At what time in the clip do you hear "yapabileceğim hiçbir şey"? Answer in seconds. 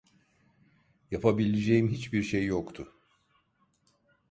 1.11-2.45